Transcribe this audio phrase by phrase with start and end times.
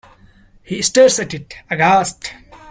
[0.63, 2.31] He stares at it, aghast.